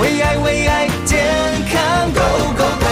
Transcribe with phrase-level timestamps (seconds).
[0.00, 1.24] 为爱为爱健
[1.70, 2.86] 康 Go Go Go，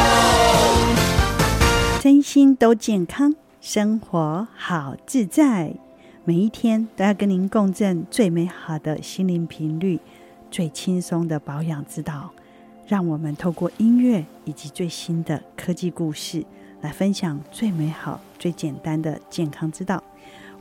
[2.00, 5.74] 身心都健康，生活好自在。
[6.24, 9.98] 每一天都要跟您共振最美好的心灵频率，
[10.48, 12.30] 最轻松的保养之道。
[12.86, 16.46] 让我们透过音乐以及最新的科技故事，
[16.82, 20.00] 来分享最美好、最简单的健康之道。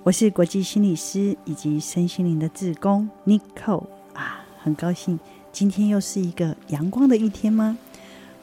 [0.02, 3.84] 我是国际心理师以及身心灵的志工 Nico
[4.16, 5.20] 啊，很高兴。
[5.52, 7.78] 今天又是一个阳光的一天吗？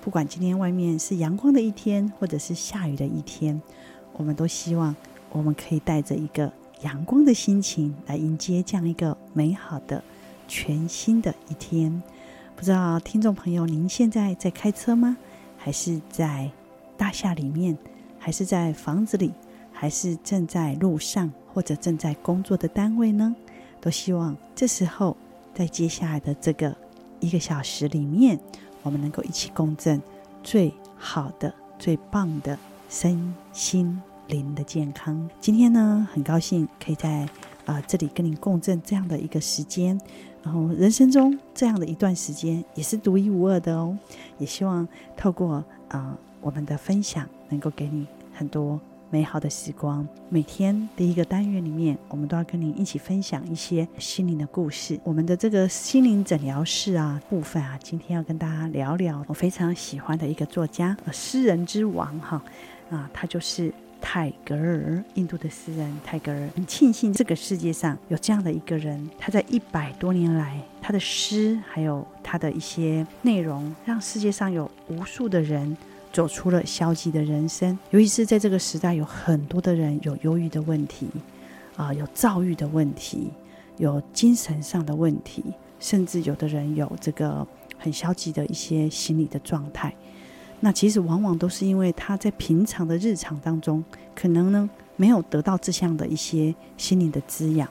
[0.01, 3.61] 不管今天外面是阳光的一天，或者是下雨的一天，
[4.13, 4.95] 我们都希望
[5.31, 6.53] 我们可以带着一个
[6.83, 10.05] 阳光的心情来迎接这样一个美好的
[10.47, 12.03] 全新的一天。
[12.55, 15.17] 不知道听众朋友，您现在在开车吗？
[15.57, 16.51] 还是在
[16.97, 17.77] 大厦里面？
[18.19, 19.33] 还是在房子里？
[19.73, 21.33] 还是正在路上？
[21.55, 23.35] 或者正在工作的单位呢？
[23.81, 25.17] 都希望这时候
[25.55, 26.77] 在接下来的这个。
[27.21, 28.39] 一个小时里面，
[28.83, 30.01] 我们能够一起共振
[30.43, 35.29] 最好的、最棒的身心灵的健康。
[35.41, 37.29] 今天呢，很高兴可以在
[37.67, 40.01] 啊、这里跟您共振这样的一个时间，
[40.43, 43.97] 然后人生中这样的一段时间也是独一无二的哦。
[44.39, 48.81] 也希望透过啊、我们的分享，能够给你很多。
[49.11, 55.01] 美好的时光，每天第一个单元里面，我们都要跟您一起分享一些心灵的故事。
[55.03, 62.43] 我们的这个心灵诊疗室啊部分啊，今天要跟大家聊聊我非常喜欢的一个作家，诗人之王哈
[62.91, 66.49] 啊，他就是泰戈尔，印度的诗人泰戈尔。
[66.55, 75.75] 很庆幸这个世界上有这样的一个人，他在一百多年来，他的诗还有他的一些内容，让世界上有无数的人。
[76.19, 81.07] 走出了消极的人生，尤其是在这个时代，有很多的人有忧郁的问题，
[81.77, 83.31] 啊、有躁郁的问题，
[83.77, 85.45] 有精神上的问题，
[85.79, 87.47] 甚至有的人有这个
[87.79, 89.95] 很消极的一些心理的状态。
[90.59, 97.69] 那其实往往都是因为他在平常的日常当中，可能呢没有得到这项的一些心灵的滋养。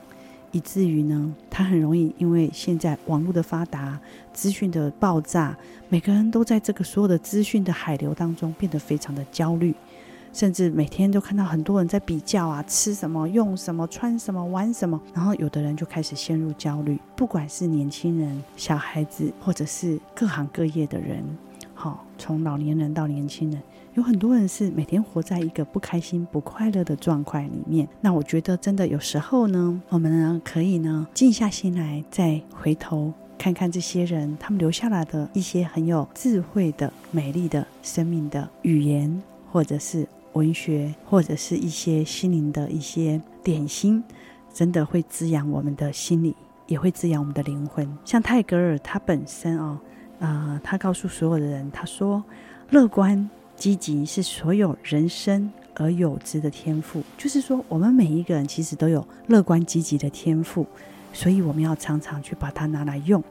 [0.52, 4.00] 以至于呢，他很容易因为现在网络的发达、
[4.34, 5.56] 资讯的爆炸，
[5.90, 9.76] 每个人都在这个所有的资讯的海流当中变得非常的焦虑，
[10.32, 21.24] 甚至每天都看到很多人在比较啊，吃什么、用什么、穿什么、玩什么，然后有的人就开始陷入焦虑，不管是年轻人、小孩子，或者是各行各业的人，
[21.74, 23.62] 好，从老年人到年轻人。
[23.98, 27.88] 有很多人是每天活在一个不开心、不快乐的状况里面。
[28.00, 39.20] 那我觉得，真的有时候呢，我们呢可以呢静下心来，再回头看看这些人，他们留下来的一些很有智慧的、美丽的生命的语言，
[39.52, 44.04] 或者是文学，或者是一些心灵的一些点心，
[44.54, 46.36] 真的会滋养我们的心理，
[46.68, 47.98] 也会滋养我们的灵魂。
[48.06, 49.80] 像泰戈尔他本身哦，
[50.20, 52.24] 啊、呃，他告诉所有的人，他说
[52.70, 53.28] 乐观。
[53.58, 60.66] 积极是所有人生而有之的天赋，就是说，我们每一个人其实都有乐观积极的天赋，
[61.12, 63.24] 所以我们要常常去把它拿来用，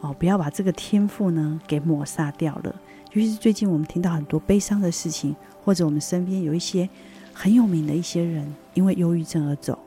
[0.00, 2.74] 哦，不要把这个天赋呢给抹杀掉了。
[3.12, 5.34] 尤其是最近我们听到很多悲伤的事情，
[5.64, 6.88] 或者我们身边有一些
[7.32, 9.78] 很有名的一些人因为忧郁症而走，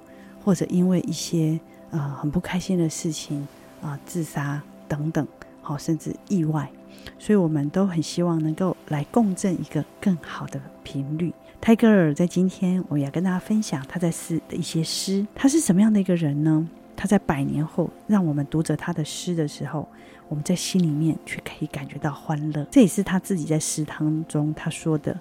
[0.43, 1.59] 或者因为一些、
[1.91, 3.47] 呃、很不开心的事情
[3.81, 5.27] 啊、自杀等等，
[5.61, 6.69] 好、甚至意外。
[7.17, 11.33] 所以，我们都很希望能够来共振一个更好的频率。
[11.61, 15.25] 泰戈尔在今天，我也要跟大家分享他在诗的一些诗。
[15.33, 16.67] 他是什么样的一个人呢？
[16.95, 19.87] 他在百年后，让我们读着他的诗的时候，
[20.29, 22.65] 我们在心里面却可以感觉到欢乐。
[22.69, 25.19] 这也是他自己在诗当中他说的：“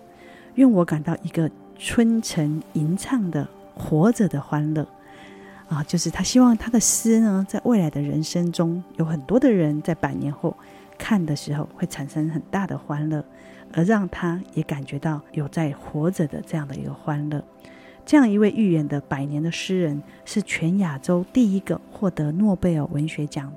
[0.56, 4.86] 愿我感到一个春晨吟唱的活着的欢乐。”
[5.66, 10.54] 啊，就是他希望他的诗呢，在未来的人生中，有很多的人在百年后。
[10.98, 13.24] 看的时候会产生很大的欢乐，
[13.72, 17.44] 而让他也感觉到有在活着的这样的一个欢乐。
[18.06, 23.50] 这样一位预言的百年的诗人，是全亚洲第一个获得诺贝尔文学奖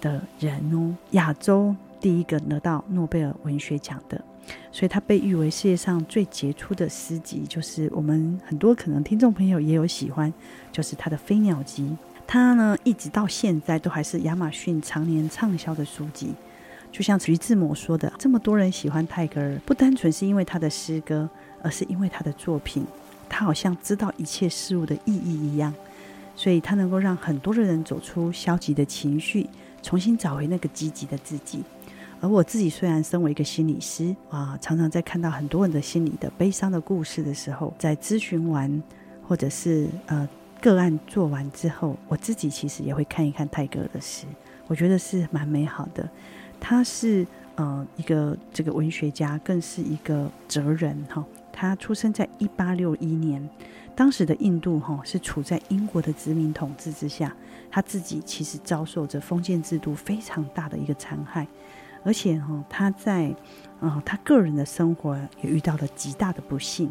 [0.00, 4.22] 的人哦，亚洲第一个得到诺贝尔文学奖的，
[4.70, 7.44] 所以他被誉为世界上最杰出的诗集。
[7.48, 10.30] 就是我们很多可能听众朋友也有喜欢，
[10.70, 11.84] 就是他的《飞鸟集》，
[12.26, 16.34] 他呢一直到现在都还是亚马逊常年畅销的书籍。
[16.94, 21.28] 就像徐志摩说的，这么多人喜欢泰戈尔，不单纯是因为他的诗歌，
[21.60, 22.86] 而是因为他的作品。
[23.28, 25.74] 他好像知道一切事物的意义一样，
[26.36, 29.50] 所以他能够让很多的人走出消极的情绪，
[29.82, 31.64] 重新找回那个积极的自己。
[32.20, 38.80] 而我自己虽然身为一个心理师啊，常常在看到很多人的心理的悲伤的故事的时候，在咨询完
[39.26, 40.28] 或者是呃
[40.60, 44.26] 个案做完之后，我自己其实也会看一看泰戈尔的诗，
[44.68, 46.08] 我觉得是蛮美好的。
[46.66, 47.26] 他是
[47.56, 51.22] 呃一个这个文学家，更是一个哲人哈。
[51.52, 53.46] 他出生在一八六一年，
[53.94, 57.36] 当时的印度哈是处在英国的殖民统治之下，
[57.70, 61.46] 他自己其实遭受着封建制度非常大的一个残害，
[62.02, 63.26] 而且哈他在
[63.78, 66.90] 啊、呃、他个人的生活也遇到了极大的不幸。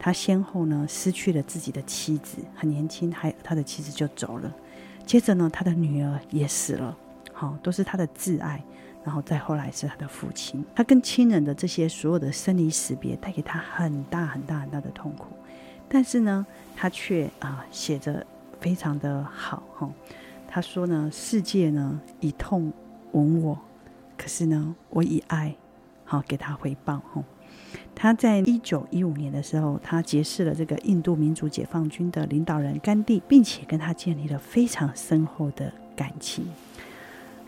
[0.00, 4.52] 他先后呢失去了自己的妻子，很年轻，还他的妻子就走了。
[5.06, 6.98] 接着呢，他的女儿也死了，
[7.32, 8.60] 好，都是他的挚爱。
[9.04, 15.26] 然后再后来是他的父亲，他跟亲人的这些所有的生离死别，带给他很大很大很大的痛苦。
[15.88, 16.46] 但是呢，
[16.76, 18.24] 他却啊写着
[18.60, 19.90] 非常的好哈。
[20.48, 22.72] 他说呢，世界呢以痛
[23.12, 23.58] 吻我，
[24.16, 25.54] 可是呢，我以爱
[26.04, 27.22] 好给他回报哈。
[27.94, 36.46] 他在一九一五年的时候，他结识了这个印度民主解放军的领导人甘地，并且跟他建立了非常深厚的感情。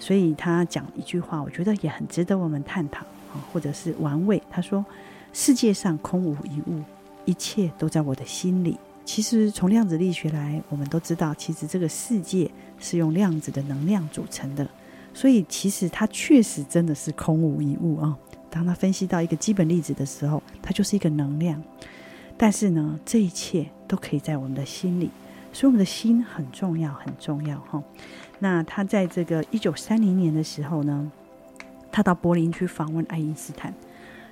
[0.05, 4.43] 所以他讲一句话，我觉得也很值得我们探讨啊，或者是玩味。
[4.51, 4.85] 他说
[5.33, 6.83] ：“世界上空无一物，
[7.25, 14.69] 一切都在我的心里。”其实从量子力学来，我们都知道，其实这个世界是用量子的能量组成的。
[15.15, 18.15] 所以其实它确实真的是空无一物啊。
[18.51, 21.63] 当他分析到一个基本粒子的时候，它就是一个能量。
[22.37, 25.09] 但是呢，这一切都可以在我们的心里，
[25.55, 27.81] 所以我们的心很重要，很重要哈。
[28.41, 31.11] 那他在这个一九三零年的时候呢，
[31.93, 33.73] 他到柏林去访问爱因斯坦，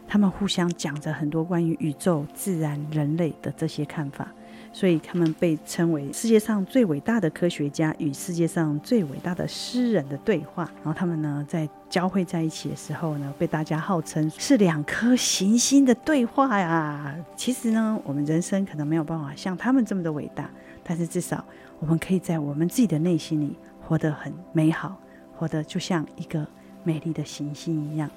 [0.09, 4.27] 他们互相讲着很多关于宇宙、自然、人类的这些看法。
[4.75, 10.65] 所以他们被称为世界上最伟大的科学家与世界上最伟大的诗人的对话。
[10.77, 17.15] 然后他们呢，在交汇在一起的时候呢，被大家号称是两颗行星的对话呀。
[17.37, 20.49] 其实呢，我们人生可能没有办法像他们这么的伟大，
[20.85, 21.45] 但是至少
[21.79, 24.97] 我们可以在我们自己的内心里活得很美好，
[25.37, 26.47] 活得就像一个
[26.85, 28.11] 美丽的行星一样。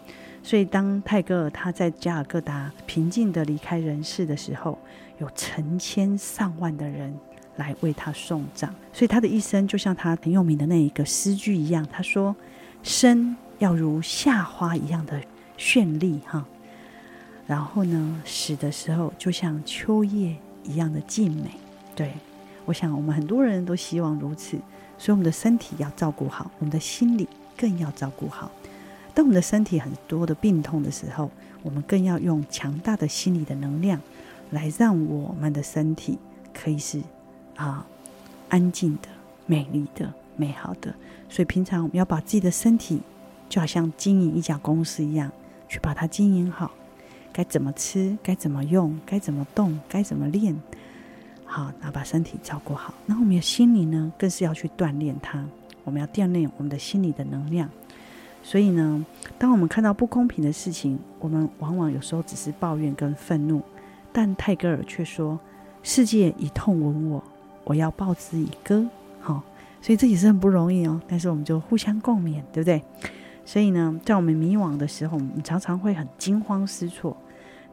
[0.43, 4.77] 所以，当泰戈尔他在加尔各答平静地离开人世的时候，
[5.17, 7.11] 有成千上万的人
[7.55, 8.73] 来为他送葬。
[8.93, 12.35] 所以，他的一生就像他很有名的那一个诗句一样，他说
[12.83, 15.19] ：“生要如夏花一样的
[15.57, 16.45] 绚丽，哈。
[17.47, 21.49] 然后呢，死的时候就像秋叶一样的静美。”
[21.95, 22.11] 对，
[22.65, 24.57] 我想我们很多人都希望如此。
[24.97, 27.27] 所以，我们的身体要照顾好，我们的心理
[27.57, 28.51] 更要照顾好。
[29.13, 31.29] 当我们的身体很多的病痛的时候，
[31.63, 33.99] 我们更要用强大的心理的能量，
[34.51, 36.17] 来让我们的身体
[36.53, 37.01] 可以是
[37.55, 37.85] 啊
[38.49, 39.09] 安静的、
[39.45, 40.93] 美丽的、美好的。
[41.27, 43.01] 所以平常我们要把自己的身体，
[43.49, 45.31] 就好像经营一家公司一样，
[45.67, 46.71] 去把它经营好。
[47.33, 50.55] 该怎么吃，该怎么用，该怎么动，该怎么练，
[51.45, 52.93] 好，那把身体照顾好。
[53.05, 55.43] 那我们的心灵呢，更是要去锻炼它。
[55.83, 57.69] 我们要锻炼我们的心理的能量。
[58.41, 59.05] 所以呢，
[59.39, 63.61] 当我们看到不公平的事情，我们往往有时候只是抱怨跟愤怒，
[64.11, 65.39] 但泰戈尔却说
[65.81, 67.23] ：“世界以痛吻我，
[67.63, 68.87] 我要报之以歌。”
[69.21, 69.41] 好，
[69.81, 71.01] 所以这也是很不容易哦。
[71.07, 72.81] 但是我们就互相共勉，对不对？
[73.45, 77.15] 所以呢，在我们迷惘的时候，我们常常会很惊慌失措。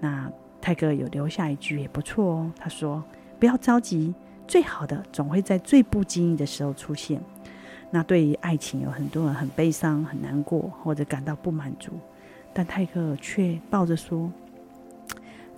[0.01, 0.31] 那
[0.61, 3.03] 泰戈尔有留下一句也不错哦，他说
[3.43, 4.15] ：“不要着急，
[4.47, 7.21] 最好的总会在最不经意的时候出现。”
[7.91, 11.91] 那对于爱情，有很多人很悲伤、很难过，或者感到不满足，
[12.55, 14.31] 但泰戈尔却抱着说：“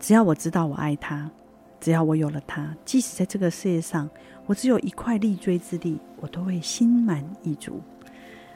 [0.01, 1.31] 只要我知道我爱他，
[1.79, 4.09] 只要我有了他，即使在这个世界上
[4.47, 7.83] 我只有一块立锥之地，我都会心满意足。”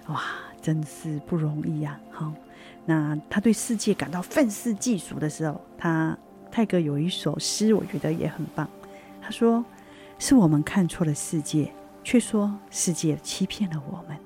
[0.09, 0.23] 哇，
[0.63, 2.01] 真是不容易呀！
[2.11, 2.33] 好，
[2.87, 6.17] 那他对世界感到愤世嫉俗的时候，他
[6.51, 8.67] 泰戈有一首诗，我觉得也很棒。
[9.29, 9.63] 他说
[10.19, 11.71] ：“是我们看错了世界。”
[12.03, 14.17] 却说世界欺骗了我们，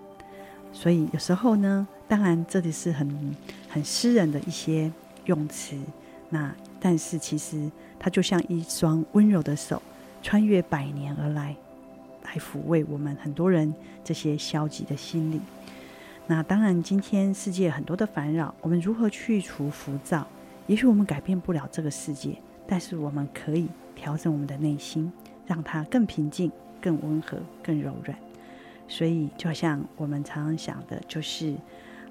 [0.72, 3.36] 所以有时候呢，当然这里是很
[3.68, 4.88] 很私人的一些
[5.24, 5.76] 用词，
[6.28, 7.68] 那但是其实
[7.98, 9.82] 它就像一双温柔的手，
[10.22, 11.56] 穿越百年而来，
[12.22, 15.40] 来抚慰我们很多人这些消极的心理。
[16.28, 20.24] 那当然，今天世界很多的烦扰，我们如何去除浮躁？
[20.68, 25.12] 也许我们改变不了这个世界，但是我们可以调整我们的内心，
[25.46, 26.50] 让它更平静。
[26.84, 28.18] 更温和、更柔软，
[28.88, 31.54] 所以就像我们常常想的，就是，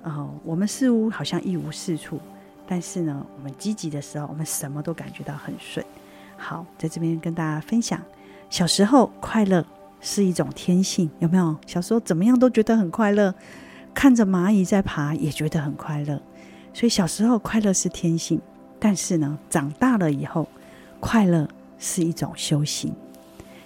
[0.01, 2.17] 哦，我们似乎好像一无是处，
[2.65, 5.85] 但是呢，我们积极的时候，我们什么都感觉到很顺。
[6.37, 8.01] 好，在这边跟大家分享，
[8.49, 9.65] 小时候快乐
[9.99, 11.53] 是一种天性，有没有？
[11.67, 13.35] 小时候怎么样都觉得很快乐，
[13.93, 16.21] 看着蚂蚁在爬也觉得很快乐，
[16.73, 18.39] 所以小时候快乐是天性，
[18.81, 20.49] 但是呢，长大了以后，
[20.99, 21.47] 快乐
[21.79, 22.93] 是一种修行。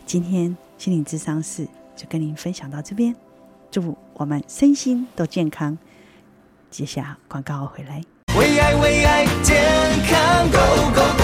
[0.06, 0.56] 今天。
[0.78, 3.16] 心灵智商室就跟您分享到这边，
[3.72, 5.78] 祝福我们身心都健康。
[6.70, 8.04] 接下广告回来。
[8.38, 9.64] 为爱为爱健
[10.06, 11.24] 康 Go Go Go，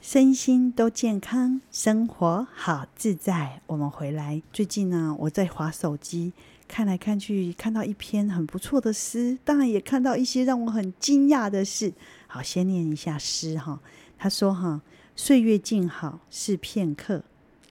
[0.00, 3.60] 身心都健康，生活好自在。
[3.68, 6.32] 我们回来，最近呢，我在滑手机，
[6.68, 11.92] 看来看去，看到一篇很不错的诗，当然也看到一些让我很惊讶的事。
[12.26, 13.80] 好，先念一下诗哈。
[14.18, 14.82] 他说哈，
[15.16, 17.24] 岁月静好是片刻，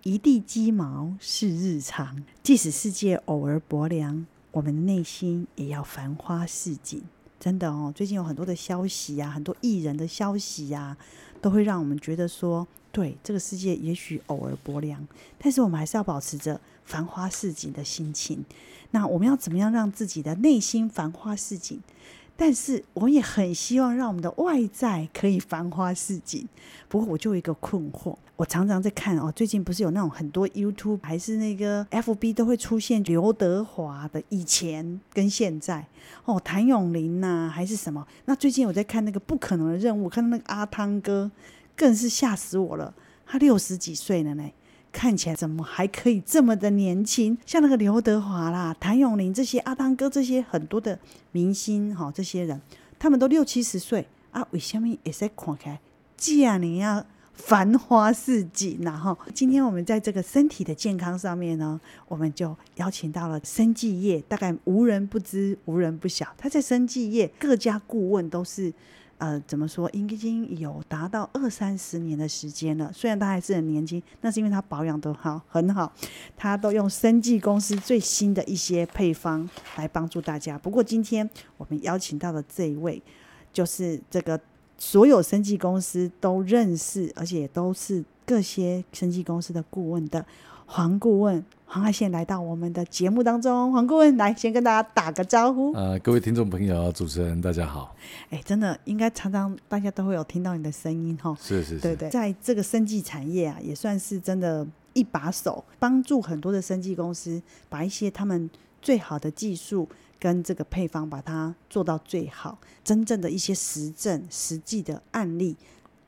[0.04, 2.24] 一地鸡毛是日常。
[2.42, 7.04] 即使世界偶尔薄凉，我们的内心也要繁花似锦。
[7.40, 10.98] 真的哦，最近有很多的消息呀、啊，很多艺人的消息呀、啊，
[11.40, 18.44] 都会让我们觉得说，对这个世界也许偶尔薄凉，但是我们还是要保持着繁花似锦的心情。
[18.90, 21.80] 那我们要怎么样让自己的内心繁花似锦？
[22.36, 26.48] 但是我也很希望让我们的外在可以繁花似锦。
[26.88, 35.86] 不过我就有一个困惑，我常常在看哦，最近不是有那种很多 YouTube 还是那个 FB 都会出现刘德华的以前跟现在
[36.26, 38.08] 哦，谭咏麟呐还是什么？
[38.26, 41.30] 那最近我在看那个不可能的任务，看到那个阿汤哥
[41.78, 42.94] 更是吓死我了，
[43.26, 44.44] 他六十几岁了呢。
[44.90, 47.38] 看起来怎么还可以这么的年轻？
[47.46, 50.98] 像那个刘德华啦、谭咏麟这些、阿汤哥这些很多的
[51.32, 52.60] 明星哈，这些人
[52.98, 55.80] 他们都六七十岁啊，为什么也在看起来
[56.16, 58.80] 这样要繁花似锦？
[58.82, 66.26] 然后今天我们在这个身体的健康上面呢，我们就邀请到了生技业，大概无人不知、无人不晓。
[66.38, 68.74] 他在生技业各家顾问都是。
[69.18, 69.90] 呃，怎么说？
[69.92, 72.92] 已经有达到二三十年的时间了。
[72.94, 75.92] 虽然他还是很年轻，那是因为他保养得好，很好。
[76.36, 80.58] 他都用生技公司最新的一些配方来帮助大家。
[80.58, 83.02] 不过今天我们邀请到的这一位，
[83.52, 84.40] 就是这个
[84.78, 90.24] 所有生技公司都认识，而且都是各些生技公司的顾问的。
[90.70, 95.72] 黄顾问黄爱宪来到我们的节目当中，黄顾问来先跟大家打个招呼。
[95.74, 97.96] 呃，各位听众朋友、主持人，大家好。
[98.30, 101.36] 哎，真的应该常常大家都会有听到你的声音哈。
[101.42, 108.50] 是是是，对对，在这个生技产业啊，也算是真的一把手，帮助很多的生技公司把一些他们
[108.82, 109.88] 最好的技术
[110.20, 115.56] 跟这个配方把它做到最好，真正的一些实证、实际的案例。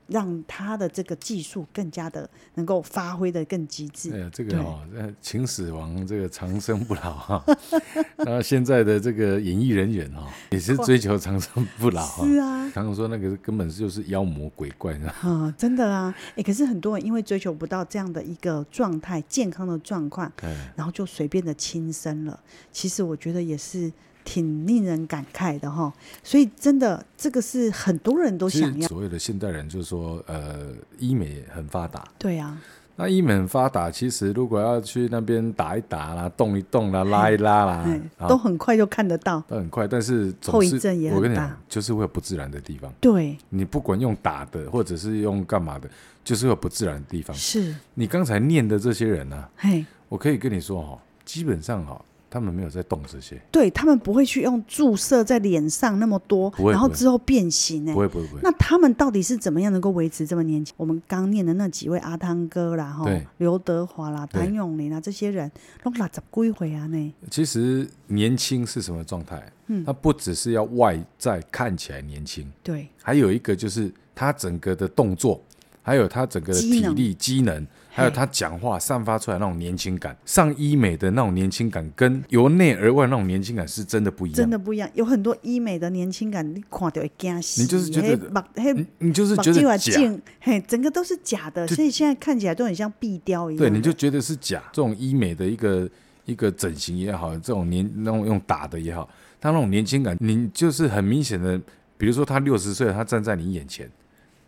[0.09, 4.11] 让他的这个技术更加的能够发挥的更极致。
[4.13, 4.81] 哎呀，这个哦，
[5.21, 7.45] 秦始皇这个长生不老哈，
[8.17, 12.05] 那现在的这个演艺人员哈，也是追求长生不老。
[12.25, 15.15] 是啊，常常说那个根本就是妖魔鬼怪啊。
[15.21, 20.31] 啊，真的啊，哎，可是很多人因为追求不到这样的一个状态、健康的状况，
[20.75, 22.39] 然后就随便的轻生了。
[22.71, 23.91] 其实我觉得也是。
[24.29, 25.91] 挺令人感慨的哈，
[26.23, 28.87] 所以真的这个是很多人都想要。
[28.87, 30.67] 所谓的现代人就是说，呃，
[30.99, 32.07] 医美很发达。
[32.19, 32.55] 对啊，
[32.95, 39.43] 那医美很发达，其实如果要去那边打一打啦、动一动啦、拉一拉啦，都很快就看得到。
[39.47, 41.17] 都很快，但是后遗症也很大。
[41.17, 42.93] 我跟你讲，就是会有不自然的地方。
[43.01, 45.89] 对，你不管用打的，或者是用干嘛的，
[46.23, 47.35] 就是会有不自然的地方。
[47.35, 49.49] 是你刚才念的这些人呢、啊？
[49.57, 51.99] 嘿，我可以跟你说哈，基本上哈。
[52.29, 58.41] 他们没有在动这些，对他们不会去用注射在脸上那么多，然后之后变形哎，不会不会不会。
[58.43, 60.73] 那他们到底是怎么样能够维持这么年轻？
[60.77, 65.51] 我们刚念的那几位阿汤哥啦，哈，刘德华啦，谭咏麟啊，这些人
[65.83, 67.13] 都六十几岁啊呢。
[67.31, 69.51] 其实年轻是什么状态？
[69.67, 75.41] 嗯，他不只是要外在看起来年轻，对，还有一个就是他整个的动作，
[75.81, 77.65] 还有他整个的体力机能。
[77.99, 84.89] 还有他讲话散发出来那种年轻感，上医美的那种年轻感，跟由内而外那种年轻感是真的不一样，真的不一样。
[84.93, 87.61] 有很多医美的年轻感，你看到会惊死。
[87.61, 89.93] 你就是觉得，你你就是觉得假，
[90.39, 93.59] 嘿，整个都是假的，所以现在看起来都很像壁雕一样。
[93.59, 94.63] 对，你就觉得是假。
[94.71, 95.89] 这种医美的一个
[96.25, 99.09] 一个整形也好，这种年那种用打的也好，
[99.41, 101.59] 他那种年轻感，你就是很明显的，
[101.97, 103.89] 比如说他六十岁，他站在你眼前，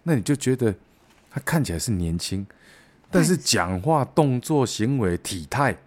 [0.03, 0.73] 那你就觉得
[1.29, 2.45] 他看起来是年轻。
[3.11, 5.77] 但是讲话、动作、行为、体态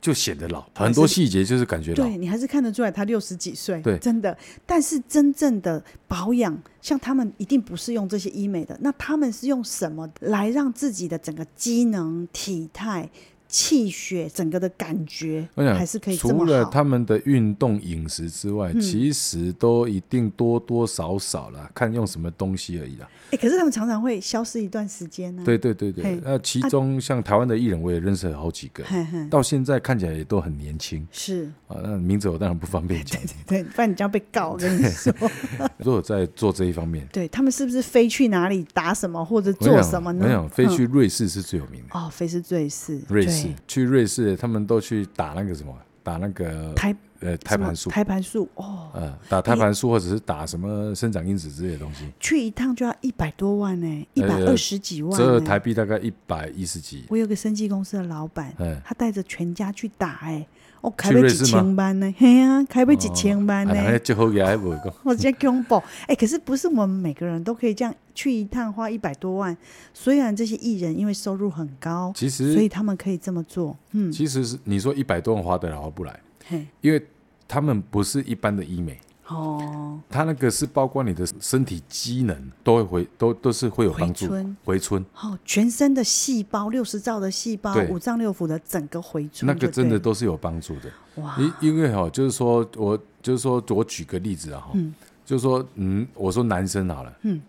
[0.00, 2.04] 就显得老，很多细节就是感觉老。
[2.04, 4.36] 对，你还是看得出来他六十几岁，对，真的。
[4.64, 13.08] 但是真正的保养，像他们一定不是用这些医美的，那他们是用什么来让自己的整个机能、体态？
[13.48, 16.16] 气血整个的感觉，还是可以。
[16.16, 23.08] 除了他们的运动饮食之外，嗯，其实都一定多多少少啦，看用什么东西而已啦。
[23.30, 25.42] 哎，可是他们常常会消失一段时间呢。
[25.44, 28.84] 对对对对，那其中像台湾的艺人，我也认识了好几个，
[29.30, 31.06] 到现在看起来也都很年轻。
[31.10, 34.50] 是啊，那名字我当然不方便讲， 对，不然你就要被告。
[34.50, 35.12] 我跟你说，
[35.78, 40.26] 如果在做这一方面，对他们是不是飞去哪里打什么或者做什么呢？
[40.26, 41.98] 没有，飞去瑞士是最有名的。
[41.98, 43.45] 哦，飞是瑞士，瑞士。
[43.66, 57.04] 去瑞士，他们都去打那个什么，打那个胎呃胎盘素，胎盘素哦，呃，打胎盘素或者是打什么生长因子之类的东西，去一趟就要一百多万呢，一百二十几万，这台币大概一百一十几。
[57.08, 60.46] 我有个生技公司的老板，嗯，他带着全家去打，哎，
[60.80, 69.56] 哦，开不几千万呢， 嘿呀，开不几千万呢，最后也还不够，我直接恐怖，哎，可是不是我们每个人都可以这样去一趟花一百多万？
[69.92, 77.04] 虽然这些艺人因为收入很高，其实所以他们可以这么做，嗯，其实是你说一百多万花得了划不来，嘿，因为。
[77.48, 85.06] 他们不是一般的医美哦，他那个是包括你的身体机能都会回都都是会有帮助，回春，回春。
[85.20, 90.90] 哦，全身的细胞六十兆的细胞，五脏六腑的整个回春，那个真的都是有帮助的。
[91.16, 97.40] 哇，因因为哈，就是说我就是说我举个例子啊哈，嗯，就是说嗯，我说男生好了，嗯，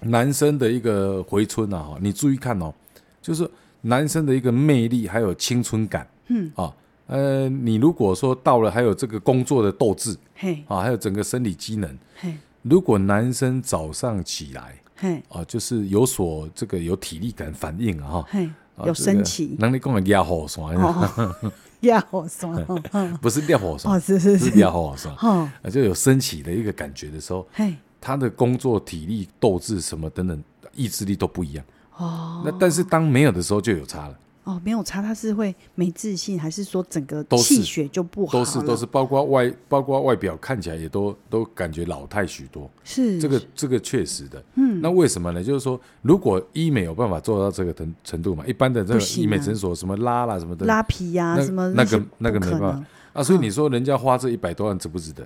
[0.00, 2.74] 男生的一个回春啊哈，你注意看哦，
[3.22, 3.48] 就是
[3.82, 6.50] 男生的一个魅力还有青春感，嗯。
[6.56, 6.74] 啊。
[7.06, 18.50] 呃，你如果说到了还有这个工作的斗志，嘿，啊，还有整个生理机能，嘿，如果男生早上起来，嘿，啊，就是有所这个有体力感反应啊，哈， 嘿，
[18.86, 20.74] 有升起，能力讲的压火酸，
[21.80, 22.66] 压火酸，
[23.20, 24.58] 不是烈火酸，是是是。
[24.58, 30.42] 压火酸，啊，就有升起的一个感觉的时候，嘿，他的工作体力、斗志什么等等，
[30.74, 31.64] 意志力都不一样，
[31.98, 34.18] 哦，那但是当没有的时候就有差了。
[34.50, 38.32] 哦，没有差，他是会没自信，还是说整个气血就不好？
[38.32, 42.68] 都是都是，包括外包括外表看起来也都都感觉老态许多。
[42.82, 44.42] 是这个这个确实的。
[44.56, 45.44] 嗯，那为什么呢？
[45.44, 53.22] 就是说，如果医美有办法做到这个程程度嘛，一般的这个医美诊所什么拉啦什么的拉皮呀、啊，什么那个那个没办法啊。
[53.22, 55.24] 所以你说人家花这一百多万值不值得？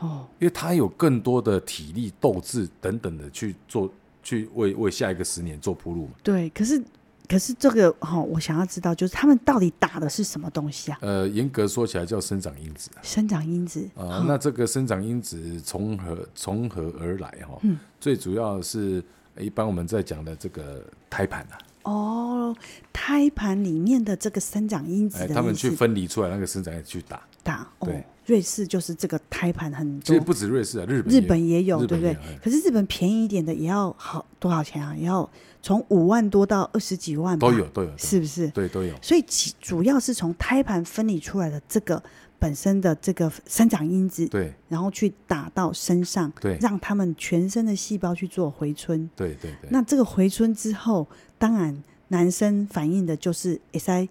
[0.00, 3.92] 哦，因为他有更多的体力、斗志等等的去做，
[4.22, 6.12] 去为为下一个十年做铺路嘛。
[6.22, 6.82] 对，可是。
[7.26, 10.98] 可是这个哈、哦，我想要知道，就是他们到底打的是什么东西啊？
[11.00, 12.90] 呃，严格说起来叫生长因子。
[13.02, 17.58] 生长因子啊，那这个生长因子从何从何而来哈？
[17.62, 19.02] 嗯，最主要是
[19.38, 21.58] 一般我们在讲的这个胎盘啊。
[21.84, 22.56] 哦，
[22.92, 27.66] 胎盘里面的这个生长因子，他们去分离出来那个生长因子去打打。
[27.78, 32.14] 哦、对，瑞士就是这个胎盘很多，其实不止瑞士啊，日本日本，也有对不对？
[32.42, 34.94] 可是日本便宜一点的也要好多少钱啊？
[34.94, 35.28] 也要。
[35.64, 38.46] 从五万多到二十几万都有，都有，是不是？
[38.48, 38.94] 对，都有。
[39.00, 42.02] 所以其主要是从胎盘分离出来的这个
[42.38, 49.70] 本身的这个生长因子，对，然后去打到身上，对，让他们全身的细胞去做回春，对对对。
[49.70, 54.06] 那这个回春之后，当然男生反映的就是诶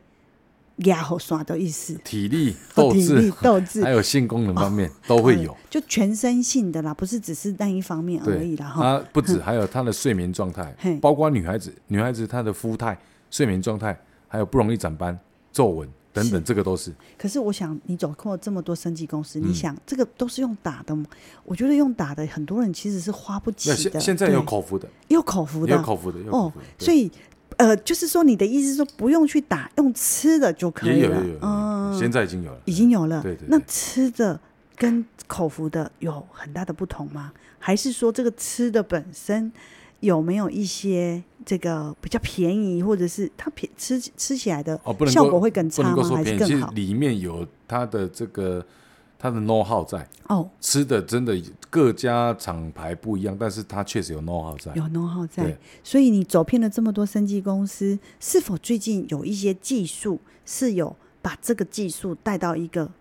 [0.77, 8.67] 压好刷的意思，体力、斗志、斗志， 还有性功能方面都会有，就全身性的啦，不是只是那一方面而已啦。
[8.67, 12.97] 哈，不止，还有她的睡眠状态，包括女孩子，女孩子她的肤态、
[13.29, 13.95] 睡眠状态，
[14.27, 15.17] 还有不容易长斑、
[15.51, 16.91] 皱纹等等，这个都是。
[17.19, 21.05] 可是我想，你走过这么多升级公司，你想这个都是用打的吗？
[21.45, 23.99] 我觉得用打的很多人其实是花不起的。
[23.99, 27.11] 现在有口服的，有口服的，有口服的，哦，所以。
[27.57, 31.23] 呃，就是说，你的意思是说，不用去打，用吃的就可以了。
[31.41, 33.21] 嗯，现在已经有了，已经有了。
[33.21, 33.47] 对对。
[33.49, 34.39] 那吃的
[34.75, 37.31] 跟口服的有很大的不同吗？
[37.59, 39.51] 还是说，这个吃的本身
[39.99, 46.03] 有没有一些这个比较便宜，或者是它便吃吃起来的效果会更差吗？
[46.15, 46.71] 还是更好？
[46.71, 48.65] 里面有它的这个。
[49.23, 51.33] 它的 know how 在哦，吃的真的
[51.69, 55.57] 各家厂牌不一样，但是它确实有 know how 在，有 know how 在。
[55.81, 62.91] 所以你走遍了这么多生技公司，是否最近有一些技术是有把这个技术带到一个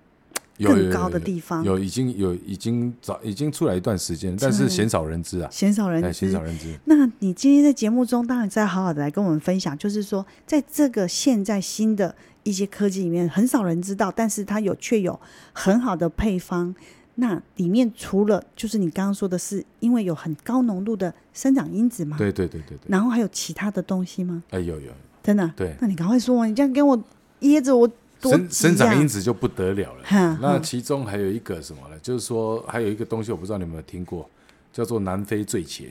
[0.61, 1.65] 更高的地方？
[1.65, 6.79] 有已经有已经早已经出来一段时间，但是鲜少人知啊，鲜少人知，鲜少人知。
[6.85, 12.15] 那你今天在节目中当然再好好的来跟我们分享，就是说在这个现在新的。
[12.43, 15.19] 一些科技里面很少人知道，但是它有却有
[15.53, 16.75] 很好的配方。
[17.17, 22.17] 那里面除了就是你刚刚说的是，因为有很高浓度的生长因子嘛？
[22.17, 22.81] 对对对对对。
[22.87, 24.43] 然后还有其他的东西吗？
[24.49, 24.91] 哎，有有。
[25.23, 25.53] 真的？
[25.55, 25.77] 对。
[25.79, 26.99] 那你赶快说，你这样跟我
[27.41, 27.87] 噎着我
[28.19, 28.39] 多、啊。
[28.39, 30.05] 生生长因子就不得了了。
[30.05, 31.99] 哈那其中还有一个什么呢？
[32.01, 34.29] 就是说还有一个东西，我不知道你有没有听过，
[34.73, 35.85] 叫做南非醉茄。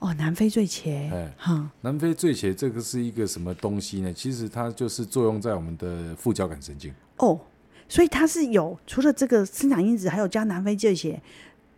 [0.00, 4.12] 哦，南非醉茄，哎，哈，南非醉茄这个是一个什么东西呢？
[4.12, 6.92] 其实它就是作用在我们的副交感神经。
[7.16, 7.40] 哦，
[7.88, 11.18] 所以它是有除了这个生长因子，还有加南非醉茄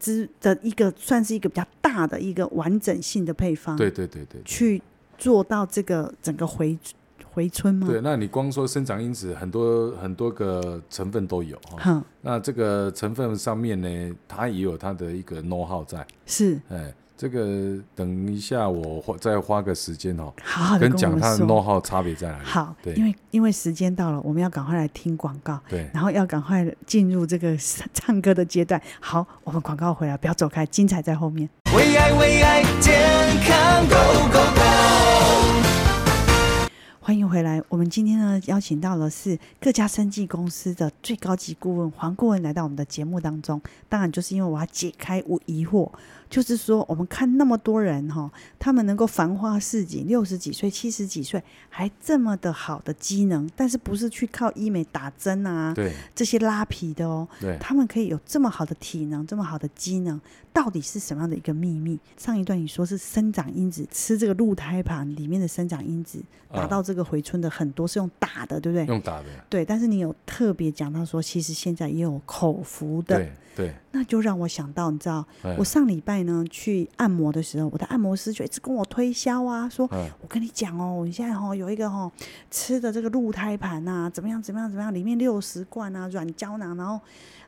[0.01, 3.77] 之的一个，算是一个比较大的一个完整性的配方。
[3.77, 4.83] 对对对对，去
[5.17, 6.77] 做到这个整个回
[7.37, 7.87] 回春吗？
[7.87, 11.77] 对，那你光说生长因子，很多很多个成分都有哈。
[11.81, 16.07] 哼，那这个成分上面呢，它也有它的一个 know how 在。
[16.25, 21.47] 是，哎，这个等一下我花再花个时间哦，好好的跟讲它的说。
[21.47, 22.45] know how 差别在哪里。
[22.47, 27.55] 好，对因为因为时间到了，我们要赶快来听广告，对，然后要赶快进入这个
[27.93, 28.81] 唱歌的阶段。
[28.99, 31.47] 好，我们广告回来，不要走开，精彩在后面。
[31.77, 32.97] 为爱为爱健
[33.45, 34.66] 康 Go Go Go！
[37.07, 37.63] 欢迎回来。
[37.69, 43.63] 我们今天呢，邀请到的是各家生计公司的最高级顾问黄顾问来到我们的节目当中。
[43.89, 45.89] 当然，就是因为我要解开我疑惑，
[46.29, 60.21] 就是说我们看那么多人哈，他们能够繁花似锦，六十几岁、七十几岁还这么的好的机能，但是不是去靠医美打针啊，对，这些拉皮的哦，对，他们可以有这么好的体能，这么好的机能，
[60.53, 61.99] 到底是什么样的一个秘密？
[62.17, 68.87] 上一段你说是生长因子，吃这个鹿胎盘里面的生长因子，达到这个回春的很多是用打的，对不对？
[68.87, 69.27] 用打的。
[69.49, 75.57] 对，但是你有特别讲到说，其实现在也有口服的，对对，那就让我想到，你知道，哎。
[75.59, 82.13] 我上礼拜呢去按摩的时候，我的按摩师就一直跟我推销啊，说，嗯我跟你讲哦，你现在哦有一个哦
[82.51, 87.01] 吃的这个鹿胎盘呐，怎么样怎么样怎么样，里面六十罐啊软胶囊，然后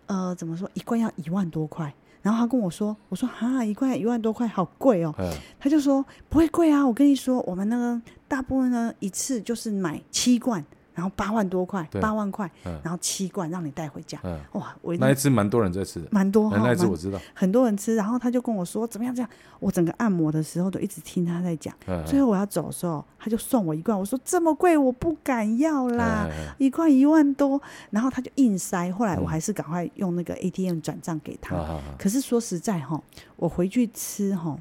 [0.06, 5.30] 呃怎么说一罐要一万多块，然后他跟我说，我说哈一罐一万多块好贵哦，嗯，
[5.60, 10.64] 他就说不会贵啊，我跟你说，我们那个大部分呢一次就是买七罐，
[10.98, 19.30] 然后八万多块，八万块，嗯然后七罐让你带回家，嗯，哇，我那一支蛮多人在吃的，蛮多哈，哎那一支我知道，很多人吃，然后他就跟我说怎么样这样，
[19.60, 31.54] 我整个按摩的时候都一直听他在讲，嗯，最后我要走的时候，他就送我一罐，我说这么贵我不敢要啦，一罐一万多，然后他就硬塞，后来我嗯还是赶快用那个 ATM 转账给他。
[31.96, 33.00] 可是说实在哈，
[33.36, 34.58] 我回去吃哈，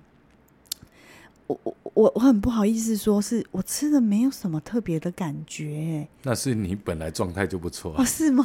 [1.47, 8.43] 我我我我很不好意思说，是我吃的没有什么特别的感觉，那是你本来状态就不错哦，啊，是吗？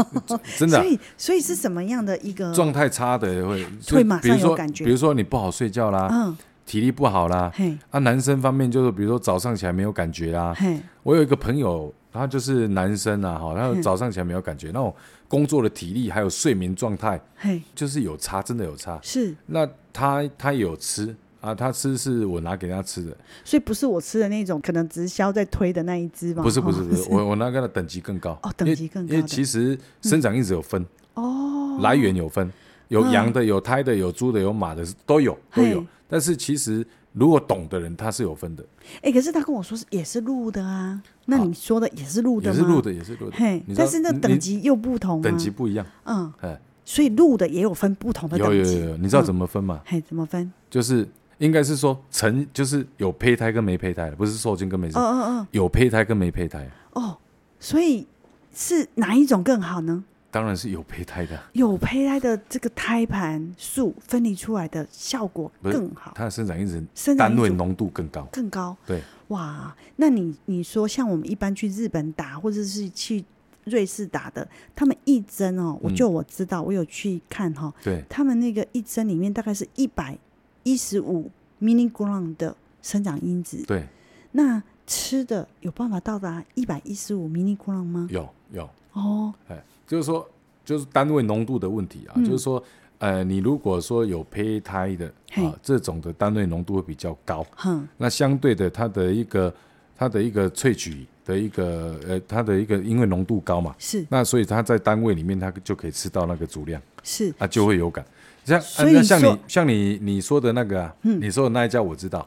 [0.56, 0.82] 真的啊。
[0.82, 6.36] 所以所以是什么样的一个状态差的会会马上有感觉比如说你不好睡觉啦，嗯。
[6.66, 7.76] 体力不好啦，嘿。
[7.90, 10.80] 啊，男生方面就是比如说早上起来没有感觉啦，嘿。
[11.02, 14.94] 我有一个朋友，他就是男生啊，哈，他嗯早上起来没有感觉，那种
[15.28, 17.60] 工作的体力还有睡眠状态嘿。
[17.74, 18.98] 就是有差，真的有差。
[19.02, 26.42] 是，那他他也有吃啊，他吃是我拿给他吃的，所以不是我吃的那种可能直销在推的那一只吗？
[26.42, 32.50] 不是不是哦 不是，我我那个的等级更高哦等级更高因为因为其实生长因子有分，哦来源有分，
[32.88, 35.84] 有嗯羊的，有胎的，有猪的，有马的，都有都有。
[36.08, 38.64] 但是其实如果懂的人，他是有分的，
[39.02, 42.56] 哎、可是他跟我说是也是鹿的啊，那你说的也是鹿的吗？
[42.56, 43.36] 也是鹿的，也是鹿的。
[43.36, 48.56] 嘿但是那等级又不同、啊，等级不一样，嗯，哎，所以鹿的也有分不同的等级。
[48.58, 49.40] 有有有有，你知道怎么？
[49.40, 49.80] 么分吗？
[49.84, 50.52] 嘿，怎么分？
[50.70, 55.46] 就是应该是说成就是有胚胎跟没胚胎的，不是受精跟没受精，嗯嗯嗯。
[55.50, 57.18] 有胚胎跟没胚胎，哦哦，
[57.58, 58.06] 所以
[58.54, 60.04] 是哪一种更好呢？
[60.30, 68.26] 当然是有胚胎的，有胚胎的这个胎盘素分离出来的效果更好，它的生长因子单位浓度更高。
[68.32, 68.76] 更高。
[68.84, 73.24] 对，哇，那你你说像我们一般去日本打，或者是去
[73.62, 75.94] 瑞士打的，他们一针哦，我嗯。
[75.94, 80.18] 就我知道，我有去看哈、哦，对，他们那个一针里面大概是一百
[80.64, 81.30] 一十五
[81.62, 83.86] milligram 的生长因子，对，
[84.32, 88.08] 那吃的有办法到达一百一十五 milligram 吗？
[88.10, 90.28] 有有，哦，哎，就是说
[90.64, 92.24] 就是单位浓度的问题啊，嗯。
[92.24, 92.62] 就是说，
[92.98, 99.54] 呃，你如果说有胚胎的啊，这种的单位浓度会比较高，嗯，那相对的它的一个
[99.96, 104.04] 它的一个萃取的一个呃，它的一个因为浓度高嘛，是。
[104.10, 106.80] 那所以它在单位里面它就可以吃到那个足量。
[107.02, 108.04] 是，啊，就会有感。
[108.44, 111.20] 像、啊、像你像你你说的那个啊，嗯。
[111.20, 112.26] 你说的那一家我知道，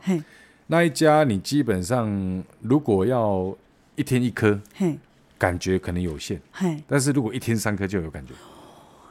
[0.67, 3.56] 那一家你基本上如果要
[3.95, 4.60] 一天一颗，
[5.38, 8.34] 感觉可能有限，嘿，但是如果一天三颗就有感觉。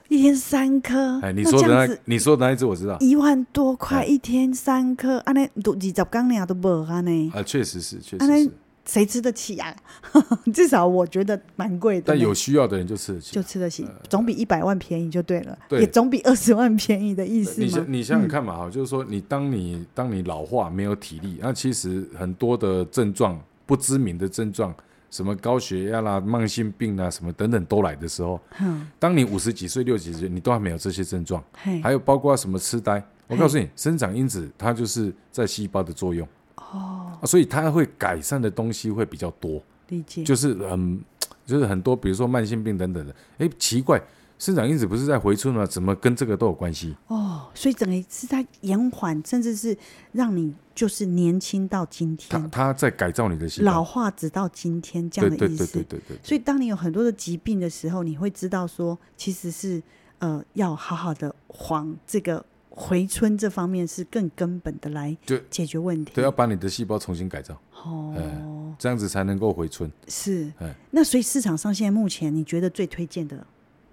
[0.08, 4.04] 一天三颗，哎，你说的那你说的那一只我知道，一万多块哎。
[4.04, 8.50] 一天三颗，安尼都二十公里都无啊呢，啊，确实是确实是，
[8.86, 9.74] 谁吃得起啊？
[10.54, 12.04] 至少我觉得蛮贵的。
[12.06, 13.42] 但有需要的人就吃得起就。
[13.42, 17.60] 吃得起，总比一百万便宜就对了，对也总比二十万便宜的意思？
[17.60, 24.74] 你想 你想想看嘛，哈、就是说你当你当你老化没有体力，那其实很多的症状不知名的症状，
[25.10, 31.42] 什么高血压啦、慢性病啊，什么等等都来的时候，嗯，当你五十几岁、六十几岁，你都还没有这些症状，
[31.82, 36.26] 还有包括什么痴呆，我告诉你，生长因子它就是在细胞的作用
[36.72, 41.00] 哦，啊，所以它会改善的东西会比较多，理解，就是很
[41.44, 44.02] 就是很多，比如说慢性病等等的，哎，奇怪，
[44.38, 45.64] 生长因子不是在回春吗？
[45.64, 46.96] 怎么跟这个都有关系？
[47.06, 49.76] 哦，所以整个是在延缓，甚至是
[50.12, 52.42] 让你就是年轻到今天。
[52.42, 55.66] 它它在改造你的细胞，老化直到今天这样的意思。
[55.66, 56.20] 对对对对对，对，对。
[56.22, 59.82] 所以当你有很多的疾病的时候，你会知道说，其实是
[60.18, 62.44] 呃要好好的防这个
[62.76, 65.16] 回春这方面是更根本的来
[65.50, 66.12] 解决问题。
[66.14, 67.60] 对，要把你的细胞重新改造。
[67.82, 68.14] 哦。
[68.78, 69.90] 这样子才能够回春。
[70.06, 70.52] 是。
[70.90, 73.44] 那所以市场上现在目前你觉得最推荐的？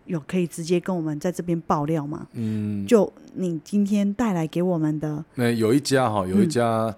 [0.05, 2.27] 有可以直接跟我们在这边爆料吗？
[2.33, 6.95] 嗯，就你今天带来给我们的，那有一家哈，有一家，嗯、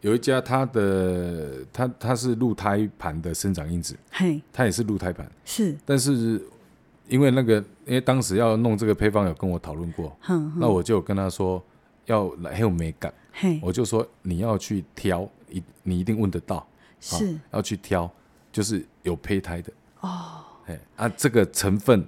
[0.00, 6.40] 有一家，它的它它是鹿胎盘的生长因子，嘿，它也是鹿胎盘，是，但是
[7.08, 11.62] 因为那个，因为当时要弄这个配方，有跟我讨论过，哼，那我就跟他说
[12.06, 16.66] 要来很有美感，嘿，我就说你要去挑，一你一定问得到，
[17.00, 18.10] 是，要去挑，
[18.52, 19.72] 就是有胚胎的。
[20.00, 22.06] 哦，哎啊，这个成分。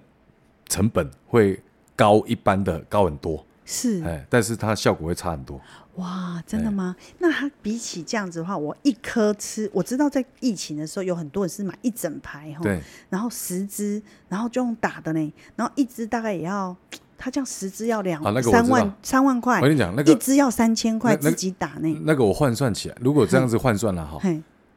[0.70, 1.58] 成本会
[1.96, 5.58] 高一般的高很多，是，哎，但是它效果会差很多。
[5.98, 6.94] 哇，真的吗？
[7.18, 12.80] 那它比起这样子的话，我一颗吃，我知道在疫情的时候有很多人是买一整排哈，对，
[13.10, 16.76] 然后十支，然后就用打的呢，然后一支大概也要，
[17.16, 19.56] 它这样十支要两三万三万块。
[19.60, 22.00] 我跟你讲，那个一支要三千块，自己打呢。
[22.04, 24.20] 那个我换算起来，如果这样子换算了哈。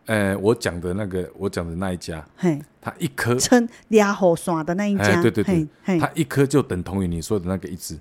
[0.07, 5.67] 呃，我讲的那个，我讲的那一家，嘿，他一颗称俩好耍的那一家，对对对，
[5.99, 7.95] 他一颗就等同于你说的那个一支，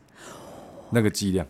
[0.88, 1.46] 那个剂量。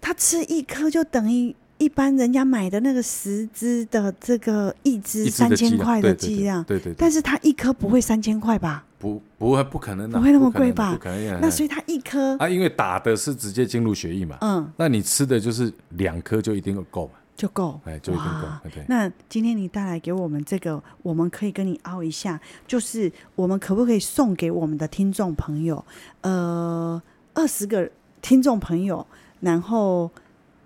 [0.00, 6.92] 他吃一颗就等于一般人家买的那个十支的这个一支三千块的剂量，对对。
[6.96, 8.84] 但是他一颗不会三千块吧？
[8.98, 10.92] 不，不会，不可能，不会那么贵吧？
[10.92, 11.40] 不可能。
[11.40, 17.12] 那所以他一颗啊，因为打的是直接进入血液嘛，嗯，那你吃的就是两颗就一定够嘛。
[17.36, 18.18] 就够，哎，就够。
[18.18, 18.82] Okay.
[18.88, 25.84] 那今天你带来给我们这个，我们可以跟你凹一下，就是我们可不可以送给我们的听众朋友，
[26.22, 27.00] 呃，
[27.34, 27.88] 二十个
[28.20, 29.06] 听众朋友，
[29.40, 30.10] 然后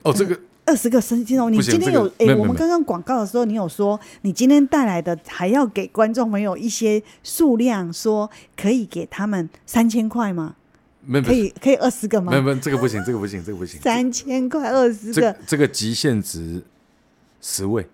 [0.02, 10.56] 哦，这个二十个生听众，你今天有哎，我们刚刚广告的时候，你有说你今天带来的还要给观众朋友一些数量，说可以给他们三千块吗？
[11.04, 12.30] 没可以可以二十个吗？
[12.30, 13.80] 没有没有，这个不行，这个不行，这个不行。
[13.80, 16.62] 三千块二十个，这这个极限值
[17.40, 17.84] 十位，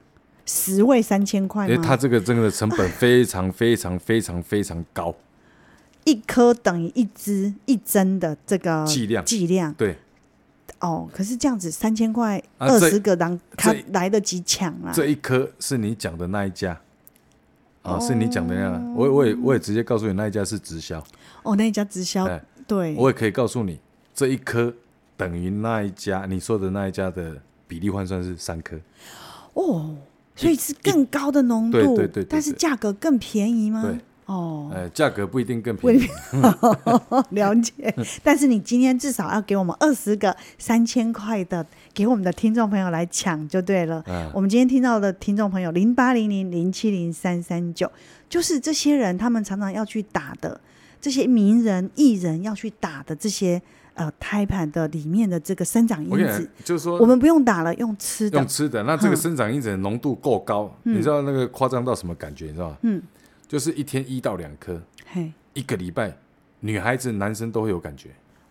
[0.45, 1.67] 十位三千块。
[1.67, 5.15] 因为它这个真的成本非常非常非常非常高，
[6.05, 9.73] 一颗等于一支一针的这个剂量剂量。
[9.73, 9.97] 对，
[10.81, 14.93] 哦，可是这样子三千块二十个，当他来得及抢啊。
[14.95, 16.79] 这一颗是你讲的那一家
[17.83, 18.95] 啊，是你讲的那样。
[18.95, 21.03] 我我也我也直接告诉你那一家是直销。
[21.43, 22.29] 哦，那一家直销。
[22.67, 23.81] 对，我也可以告诉你，
[24.15, 24.73] 这一颗
[25.17, 27.37] 等于那一家你说的那一家的
[27.67, 28.77] 比例换算是三颗。
[29.55, 29.97] 哦，
[30.37, 33.83] 所以是更高的浓度，对对对，但是价格更便宜吗？
[33.83, 36.07] 对，哦，哎，价格不一定更便宜。
[37.35, 41.65] 了解，但是你今天至少要给我们二十个三千块的，
[41.95, 44.05] 给我们的听众朋友来抢就对了。
[44.07, 47.91] 嗯，我们今天听到的听众朋友零八零零零七零三三九，
[48.29, 50.61] 就是这些人，他们常常要去打的。
[51.01, 53.63] 这些名人艺人要去打的这些
[53.95, 58.37] 呃胎盘的里面的这个生长因子，就是说我们不用打了，用吃的。
[58.37, 62.47] 用吃的，那这个生长因子浓度够高，嗯、你知道那个夸张到什么感觉？
[62.47, 62.77] 你知道吗？
[62.83, 63.01] 嗯，
[63.49, 66.17] 就是一天一到两颗，嘿，一个礼拜，
[66.61, 68.11] 女孩子、男生都会有感觉。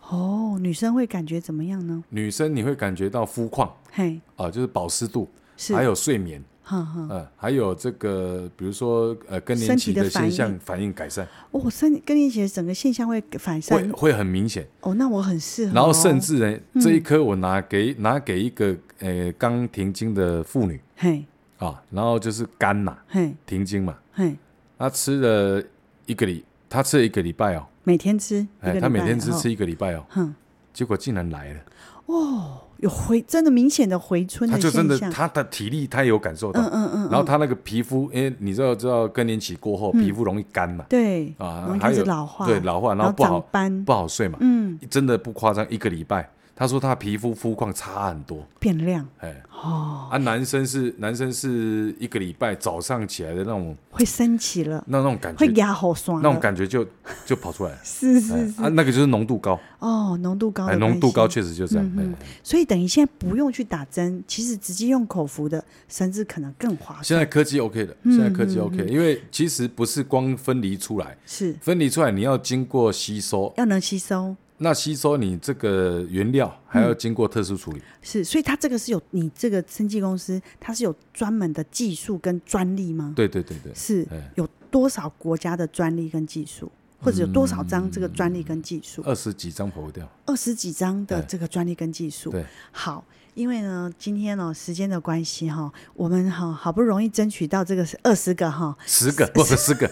[0.10, 2.04] 哦，女生会感觉怎么样呢？
[2.10, 6.44] 女生你会感觉到肤况，嘿，啊，就是保湿度，是还有睡眠。
[6.70, 11.26] 嗯嗯，还有这个，比如说呃，更年期的现象反应改善。
[11.52, 14.68] 哦，生更年期的整个现象会反善，会会很明显。
[14.82, 15.74] 哦，那我很适合。
[15.74, 21.26] 然后甚至呢，这一颗我拿给拿给一个呃刚停经的妇女，嘿
[21.58, 24.36] 啊，然后就是肝嘛，嘿停经嘛，嘿，
[24.78, 25.64] 她吃了
[26.06, 30.36] 一个礼，他吃了一个礼拜哦，每天吃，哎，他每天吃吃一个礼拜哦，哼，
[30.74, 31.60] 结果竟然来了，
[32.06, 32.62] 哦。
[32.78, 43.40] 有回真的明显的回春的，他就真的他的体力他也有感受到，嗯嗯嗯，然后他那个皮肤，因为你知道知道更年期过后皮肤容易干嘛，对啊，还有老化，对老化，然后不好
[43.84, 46.30] 不好睡嘛，嗯，真的不夸张，一个礼拜。
[46.58, 49.44] 他说他皮肤肤况差很多，变亮，哎。
[49.52, 56.86] 哦，啊，男生是男生是一个礼拜早上起来的那种会升起了，那那种感觉会压好酸，那种感觉就
[57.26, 59.60] 就跑出来， 是是是，啊，那个就是浓度高。
[59.80, 67.04] 哦，浓度高，哎，浓度高确实就这样，所以等于现在不用去打针，其实直接用口服的，甚至可能更划算。
[67.04, 71.56] 现在科技 OK 的，现在科技 OK，因为其实不是光分离出来，是。
[71.62, 74.36] 分离出来，你要经过吸收，要能吸收。
[74.60, 83.14] 那吸收你这个原料还要经过特殊处理，嗯、是，所以它这个是有你这个生技公司，它是有专门的技术跟专利吗？
[83.16, 86.72] 对对对对，是有多少国家的专利跟技术？
[87.00, 89.04] 或者有多少张这个专利跟技术？
[89.06, 92.32] 二十几张跑不掉，二十几张的这个专利跟技术。
[92.32, 99.88] 对，好，因为呢，今天呢，时间的关系哈，我们哈好不容易争取到这个是二十个哈，十个不是十个。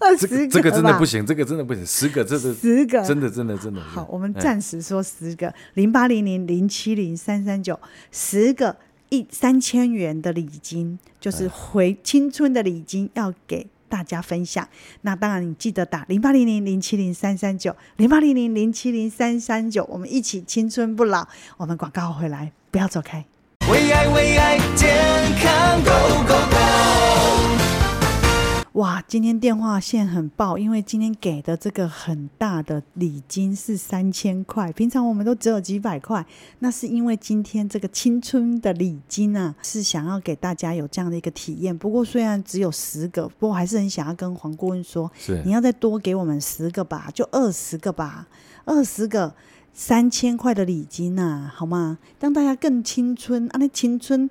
[0.18, 3.80] 这个这个真的不行，这个真的不行，十个这是十个，真的真的真的。
[3.82, 7.78] 好，我们暂时说十个，零八零零零七零三三九，
[8.12, 8.76] 十个
[9.08, 14.68] 一三千元的礼金，就是回青春的礼金，要给大家分享。
[15.02, 21.26] 那当然，你记得打零八零零零七零三三九，零八零零零七零三三九，我们一起青春不老。
[21.56, 23.24] 我们广告回来，不要走开。
[23.70, 24.88] 为爱为爱健
[25.40, 26.47] 康 Go Go。
[28.78, 36.24] 哇，今天电话线很爆，因为今天给的这个很大的礼金是三千块，平常我们都只有几百块，
[36.60, 41.76] 那是因为今天这个青春的礼金啊，是想要给大家有这样的一个体验。
[41.76, 45.10] 不过虽然只有十个，不过还是很想要跟黄顾问说，
[45.44, 48.28] 你要再多给我们十个吧，就二十个吧，
[48.64, 49.34] 二十个
[49.74, 51.98] 三千块的礼金啊，好吗？
[52.20, 54.30] 让大家更青春啊，那青春，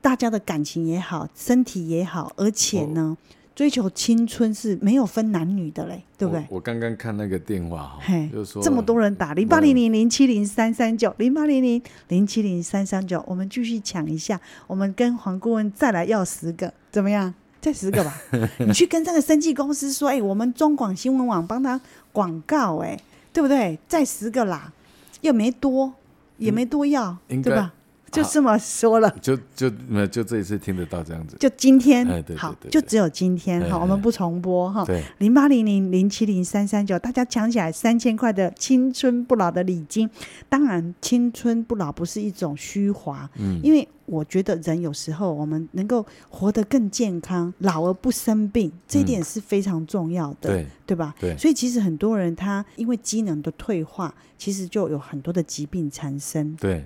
[0.00, 3.16] 大家的感情也好，身体也好，而且呢。
[3.18, 6.42] 哦追求青春是没有分男女的嘞，对不对？
[6.48, 17.34] 我刚刚看那个电话哈，就是说这么多人打零八零零零七零三三九零八零零零七零三三九，我们继续抢一下，我们跟黄顾问再来要十个，怎么样？
[17.60, 18.18] 再十个吧，
[18.66, 21.78] 你去跟这个生技公司说，哎、欸，我们中广新闻网帮他
[22.12, 23.78] 广告、欸，哎，对不对？
[23.86, 24.72] 再十个啦，
[25.20, 25.92] 又没多，
[26.38, 27.74] 也没多要，嗯、对吧？
[28.10, 32.04] 就这么说了，就就没就这一次听得到这样子，就今天，
[32.36, 34.84] 好，就只有今天，好，我们不重播哈。
[34.84, 40.10] 对，零八零零零七零三三九，大家抢起来三千块的青春不老的礼金。
[40.48, 51.14] 当然，青春不老不是一种虚华，嗯，因为我觉得人有时候我们能够活得更健康，老而不生病，这一点是非常重要的，对、嗯、对吧？
[51.20, 56.84] 对，所以其实很多人他因为机能的退化，其实就有很多的疾病产生，对。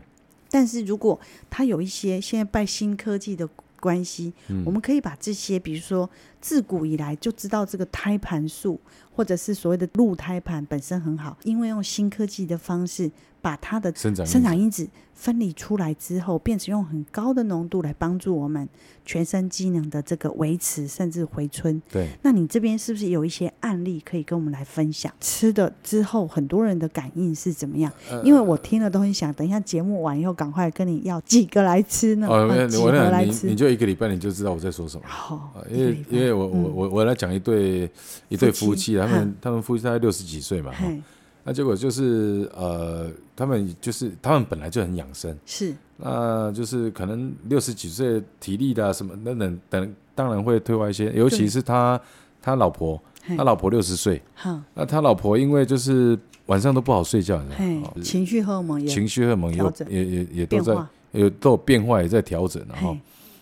[0.54, 1.18] 但是如果
[1.50, 3.44] 他有一些现在拜新科技的
[3.80, 6.08] 关系，嗯，我们可以把这些，比如说
[6.44, 8.78] 自古以来就知道这个胎盘素，
[9.16, 13.10] 或者是所谓的鹿胎盘本身很好，因为用新科技的方式。
[13.44, 18.66] 把它的生长生长因子分离出来之后，变成用很高的浓度来帮助我们
[19.04, 21.80] 全身机能的这个维持，甚至回春。
[21.92, 25.12] 对，那你这边是不是有一些案例可以跟我们来分享？
[25.20, 27.92] 吃的之后，很多人的感应是怎么样？
[28.10, 32.26] 呃、因为我听了都很想，等一下节目完以后，赶快跟你要几个来吃呢？
[32.26, 33.44] 哦，几个来吃？
[33.44, 35.02] 你，你就一个礼拜你就知道我在说什么。
[35.06, 37.88] 好、哦，因为因为我我我我来讲一对
[38.28, 40.72] 一对夫妻，他们他们夫妻大概六十几岁嘛。
[41.46, 51.12] 那结果就是，呃，他们就是他们本来就很养生，是，那就是可能六十几岁体力的、啊、什么等等等，当然会退化一些。
[51.12, 52.00] 尤其是他
[52.40, 52.98] 他老婆，
[53.36, 57.38] 他老婆六十岁，好那他老婆因为就是晚上都不好睡觉，
[58.02, 60.74] 情绪荷尔蒙也情绪荷尔蒙也也也也都在
[61.12, 62.96] 有都有变化，也在调整，然后，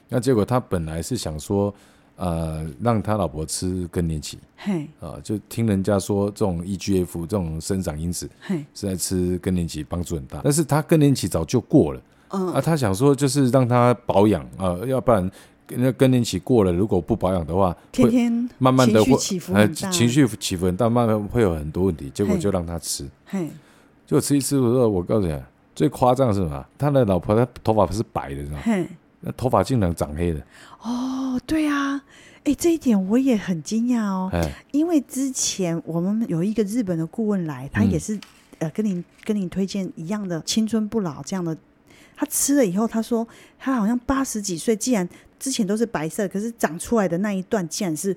[0.08, 1.72] 那结果他本来是想说。
[2.16, 10.40] 呃，让他老婆吃更年期，嘿，啊，就听人家说这种 EGF 这种生长因子，嘿，是在吃更年期帮助很大。
[10.44, 15.28] 但是他更年期早就过了，嗯，啊，他想说就是让他保养啊，要不然
[15.68, 22.10] 那更年期过了，如果不保养的话，天天慢慢的会起伏很大，情绪起伏很大，慢慢会有很多问题。
[22.14, 23.48] 结果就让他吃，嘿，
[24.06, 24.60] 就吃一吃。
[24.60, 25.36] 我说我告诉你，
[25.74, 26.64] 最夸张的是什么？
[26.76, 28.58] 他的老婆他头发不是白的，是吧？
[28.62, 28.86] 嘿。
[29.22, 30.40] 那头发竟然长黑了
[30.82, 31.94] 哦，对啊，
[32.38, 34.30] 哎、欸，这一点我也很惊讶哦，
[34.70, 38.20] 因为之前我们有一个日本的顾问来，他也是、嗯、
[38.58, 41.56] 呃跟您跟您推荐一样的青春不老这样的，
[42.14, 43.26] 他吃了以后，他说
[43.58, 45.08] 他好像八十几岁，既然
[45.38, 48.16] 之前都是白色，可是长出来的那一段竟然是。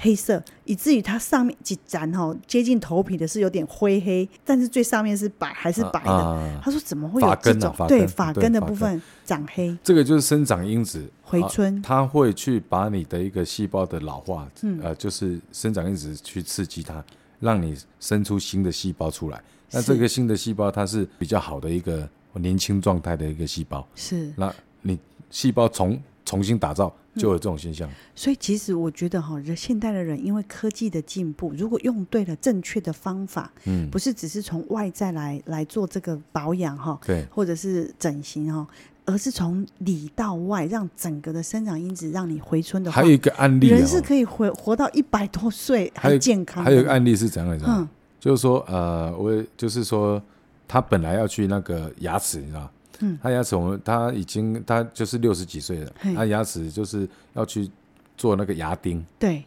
[0.00, 6.60] 黑色，以至于它上面几盏哈接近头皮的是有点灰黑，但是最上面是白，还是白的。
[6.62, 7.74] 他说怎么会有这种？
[7.88, 9.76] 对，发根的部分长黑。
[9.82, 17.04] 这个就是生长因子回春、啊，它会去把你的一个细胞的老化，嗯、呃，就是生长因子去刺激它，
[17.40, 19.42] 让你生出新的细胞出来。
[19.72, 23.84] 那这个新的细胞它是比较好的一个年轻状态的一个细胞。
[23.96, 24.96] 是，那你
[25.28, 26.94] 细胞重重新打造。
[27.16, 38.64] 就有这种现象，嗯，所以其实我觉得哈，现代的人因为科技的进步，如果用对了正确的方法，嗯，不是只是从外在来来做这个保养哈，对，或者是整形哈，
[39.04, 46.62] 而是从里到外，让整个的生长因子让你回春的话，还有一个案例，人是可以活活到一百多岁还健康。
[46.62, 47.66] 还有一个案例是怎样来着？
[47.66, 47.88] 嗯，
[48.20, 50.22] 就是说呃，我就是说
[50.68, 52.70] 他本来要去那个牙齿，你知道。
[53.00, 57.70] 嗯，他牙齿我们他已经他就是六十几岁了，他牙齿就是要去
[58.16, 59.04] 做那个牙钉。
[59.18, 59.44] 对，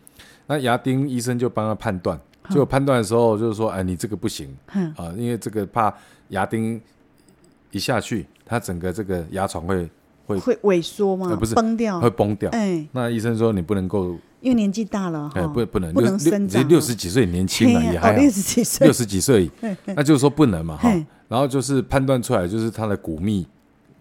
[0.48, 5.94] 那牙钉医生就帮他判断，结果判断的时候就是说，哎，你这个不行嗯啊，因为这个怕
[6.30, 6.80] 牙钉
[7.72, 9.90] 一下去，他整个这个牙床会
[10.26, 11.28] 会会萎缩吗？
[11.30, 12.00] 呃不是崩掉？
[12.00, 12.10] 会。
[12.10, 12.50] 崩掉。
[12.52, 16.62] 哎，那医生说你不能够，因为年纪大了哎，哈，不不能不能六生长。
[16.62, 18.88] 六六十几岁年轻了嘿也还六，十几岁。
[18.88, 19.50] 六，十几岁，
[19.88, 20.90] 那就是说不能嘛哈。
[20.90, 21.06] 嘿。
[21.32, 23.48] 然后就是判断出来就是他的骨密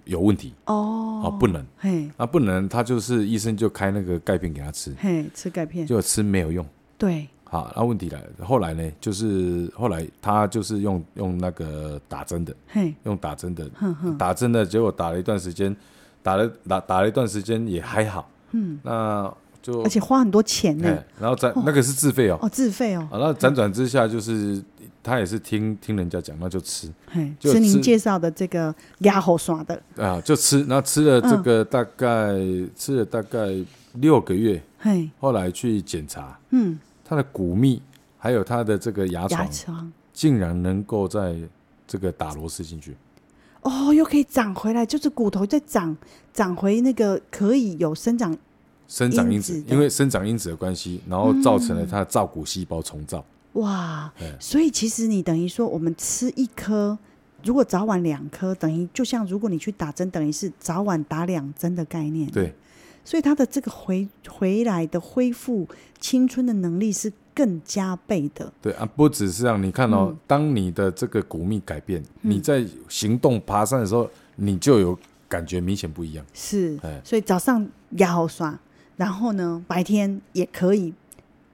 [0.05, 0.53] 有问题。
[0.67, 1.23] 哦。
[1.25, 1.65] 啊，不能。
[1.77, 6.67] 嘿，啊不能，他就是医生就开那个钙片给他吃，嘿，吃钙片，结果吃没有用。
[6.99, 15.77] 对，好，那问题来了，后来呢，就是后来他就是用用那个打针的，嘿，用打针的，哼哼，打针的结果打了一段时间，
[16.23, 20.89] 打了打打了一段时间也还好，嗯，那就而且花很多钱呢。
[20.89, 24.63] 哎，，然后再那个是自费哦，哦，自费哦，啊，那辗转之下就是
[25.03, 26.91] 他也是听听人家讲，那就吃。
[27.11, 32.35] 嘿，就是您吃介绍的这个鸭喉刷的，啊，就吃，然后吃了这个大概
[32.77, 33.49] 吃了大概
[33.95, 37.83] 六个月，嘿，后来去检查嗯，他的骨密
[38.19, 41.35] 还有他的这个牙牙床，床，竟然能够在
[41.87, 42.97] 这个打螺丝进去。
[43.63, 45.95] 哦，又可以长回来，就是骨头再长
[46.33, 48.35] 长回那个可以有生长，
[48.91, 53.25] 生长因子因为生长因子的关系，然后造成了它的造骨细胞重造。
[53.53, 56.99] 哇，所以其实你等于说，我们吃一颗，
[57.45, 62.53] 如果早晚两颗，等于就像如果你去打针，等于是早晚打两针的概念。，对，
[63.05, 65.69] 所以它的这个回回来的恢复
[66.01, 68.53] 青春的能力是更加倍的。
[68.61, 76.27] 对啊，不只是这样，你看哦，嗯当你的这个骨密改变，你在行动爬山的时候，你就有感觉明显不一样。
[76.35, 78.59] 是哎，所以早上牙好刷，
[79.01, 80.93] 然后呢，白天也可以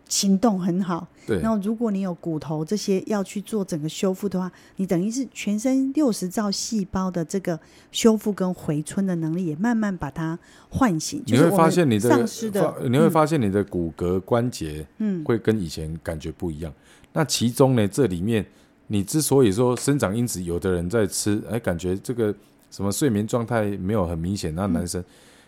[0.08, 1.06] 行动很好。
[1.24, 7.58] 对然，后，如果你有骨头这些要去做整个修复的话，你等于是全身六十兆细胞的这个
[7.92, 10.36] 修复跟回春的能力，也慢慢把它
[10.68, 11.22] 唤醒。
[11.26, 16.72] 你会发现你的丧失的，你会发现你的骨骼关节嗯会跟以前感觉不一样。
[17.12, 18.44] 那其中呢，这里面
[18.88, 22.34] 你之所以说生长因子，有的人在吃，哎，感觉这个
[22.72, 24.52] 什么睡眠状态没有很明显。
[24.56, 25.02] 那男生，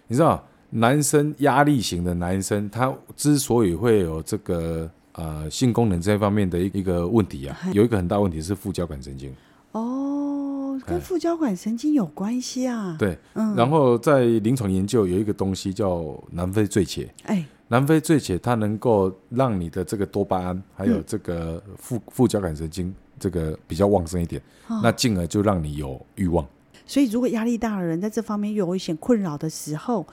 [0.07, 9.35] 你知道，男生压力型的男生，他之所以会有这个呃性功能这方面的一一个问题啊，有一个很大问题是副交感神经。
[9.73, 17.07] 哦，跟哎副交感神经有关系啊。，对，嗯，然后在临床研究有一个东西叫南非醉茄。
[17.25, 26.47] 哎，南非醉茄它能够让你的这个多巴胺还有这个副副交感神经这个比较旺盛一点，哦那进而就让你有欲望。
[26.87, 30.07] 所以如果压力大的人在这方面有一些困扰的时候，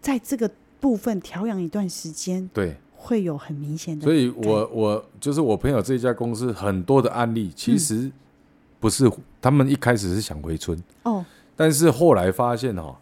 [0.00, 4.04] 在这个部分调养一段时间，对，会有很明显的。
[4.04, 8.10] 所以我我就是我朋友这一家公司很多的案例，其实
[8.78, 11.24] 不是、他们一开始是想回春，哦，
[11.56, 12.96] 但是后来发现哦，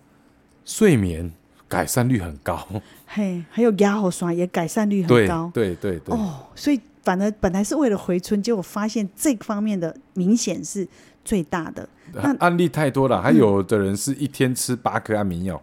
[0.64, 1.30] 睡眠
[1.68, 2.66] 改善率很高，
[3.06, 5.50] 嘿，还有牙好刷也改善率很高。
[5.52, 10.88] 对对对，哦，所以反而本来是为了回春，结果发现这方面的明显是
[11.24, 11.86] 最大的。
[12.12, 15.56] 那案例太多了，还有的人是一天吃八颗安眠药。
[15.56, 15.60] 哦，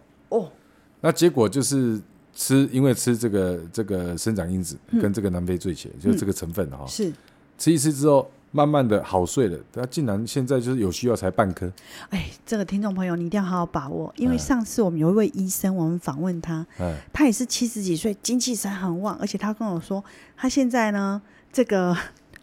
[1.04, 2.00] 那结果就是
[2.34, 7.12] 吃，因为吃这个这个生长因子跟这个南非醉茄，就是这个成分哈、是，
[7.58, 9.58] 吃一吃之后，慢慢的好睡了。
[9.70, 11.70] 他竟然现在就是有需要才半颗，
[12.08, 14.38] 哎，这个听众朋友你一定要好好把握，因为嗯。
[14.38, 20.02] 上次我们有一位医生，我们访问他，哎，他也是七十几岁，精气神很旺，而且他跟我说，
[20.34, 21.20] 他现在呢，
[21.52, 21.94] 这个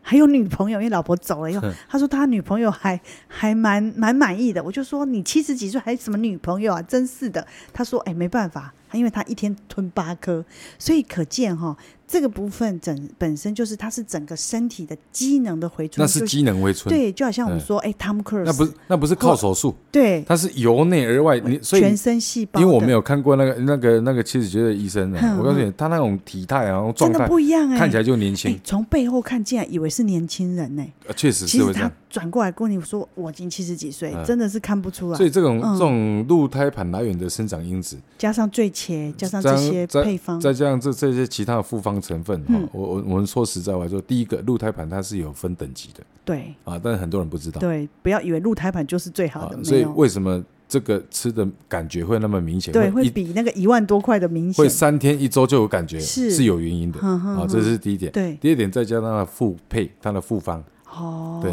[0.02, 4.64] 还有女朋友，因为老婆走了以后，他说他女朋友还还蛮蛮满意的。
[4.64, 6.82] 我就说你七十几岁还什么女朋友啊？
[6.82, 7.46] 真是的。
[7.72, 10.44] 他说哎，没办法，因为他一天吞八颗，
[10.78, 11.76] 所以可见哈、
[12.08, 21.40] 这个部分整本身就是它是整个身体的机能的回春，那是机能回春，对，就好像我们说哎，Tom Cruise 那不是那不是靠手术，对，它是由内而外。
[21.40, 31.92] 你所以全身细胞，因为我没有看过那个那个那个七十几岁的医生我告诉你，他那种体态啊，状真的态不一样哎、看起来就年哎轻，，从背后看进来以为是年轻人呢、呃确实其实他是会这样。
[32.10, 35.18] 转过来跟你说，我已经七十几岁，嗯真的是看不出来。
[35.18, 49.86] 所以这种嗯这种鹿胎盘来源的生长因子，加上醉茄，加上这些再配方，再加上这这些其他的复方成分哈、嗯我我我们说实在话，就第一个鹿胎盘它是有分等级的对啊，但是很多人不知道对，不要以为鹿胎盘就是最好的，，啊所以。
[49.96, 52.72] 为什么这个吃的感觉会那么明显？
[52.72, 54.70] 对，会比那个一万多块的明显会。
[54.70, 58.12] 三天一周就有感觉，是是有原因的啊，这是第一点。
[58.12, 60.64] 对，第二点再加上它的复配，它的复方，
[60.94, 61.52] 哦，对，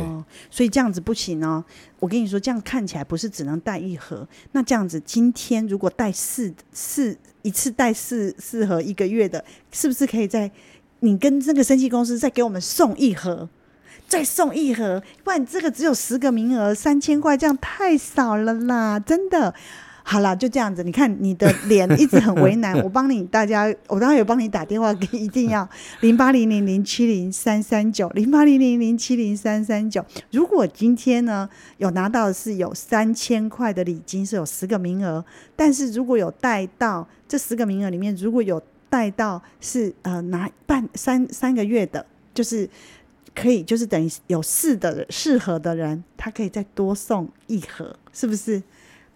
[0.50, 1.64] 所以这样子不行哦。
[2.00, 10.50] 我跟你说，这样看起来不是只能带一盒，那这样子今天如果带四四一次带四四盒一个月的，是不是可以在
[11.00, 13.48] 你跟这个生技公司再给我们送一盒？
[14.08, 19.54] 再送一盒，不然这个只有十个名额，三千块，这样太少了啦，真的
[20.10, 20.82] 好了，就这样子。
[20.82, 25.68] 你看你的脸一直很为难， 我帮你大家，我刚刚有帮你打电话给，一定要
[26.00, 30.02] 零八零零零七零三三九零八零零零七零三三九。
[30.30, 31.46] 如果今天呢
[31.76, 35.22] 有拿到的是有三千块的礼金，是有十个名额。
[35.54, 42.66] 但是如果有带到这十个名额里面，如果有带到是呃拿半三三个月的，就是
[43.34, 48.62] 可以，就是等于有四的适合的人，他可以再多送一盒，是不是？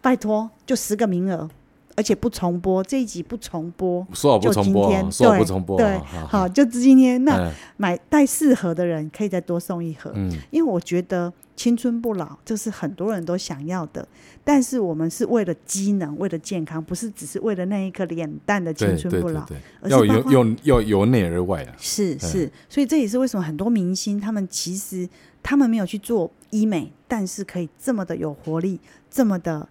[0.03, 1.49] 拜托，就十个名额，
[1.97, 5.99] 而且不重播，这一集不重播，说好不重播，说好不重播，对，
[6.29, 14.07] 好，就今天那买带四盒的人可以再多送一盒，嗯，因为我觉得青春不老，这是很多人都想要的，
[14.43, 19.47] 但是我们是为了机能，为了健康，不是只是为了那一颗脸蛋的青春不老，
[19.85, 25.09] 要由由要由内而外啊，是是，所以这也是为什么很多明星他们其实
[25.43, 29.69] 他们没有去做医美，但是可以这么的有活力，这么的。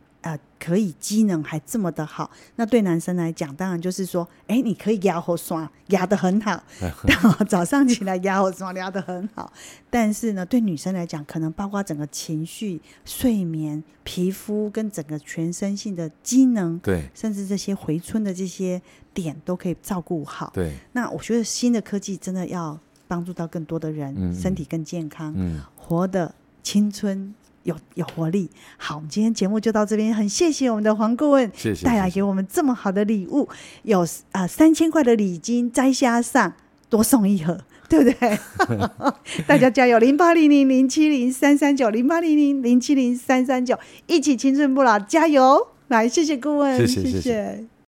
[0.61, 6.63] 呃，可以机能还这么的好，那对男生来讲，当然就是说，哎、欸，你可以压和刷，压得很好，
[7.49, 9.51] 早上起来压和刷，压得很好。
[9.89, 18.81] 但是呢，对女生来讲，可能包括整个情绪、睡眠、皮肤跟整个全身性的机能，对，甚至这些回春的这些
[19.13, 20.51] 点都可以照顾好。
[20.53, 26.33] 对，那我觉得新的科技真的要帮助到更多的人，嗯、身体更健康，嗯、活得
[26.63, 27.33] 青春。
[27.63, 33.47] 有有活力，好，我们今天节目就到这边，很谢谢我们的黄顾问，谢谢带来给我们这么好的礼物，
[33.83, 36.53] 有啊三千块的礼金，再加上
[36.89, 38.39] 多送一盒， 对不对？
[39.45, 45.67] 大家加油，零八零零零七零三三九，零八零零零七零三三九，一起青春不老，加油！
[45.87, 47.01] 来，谢谢顾问，谢谢。
[47.01, 47.65] 谢谢谢谢。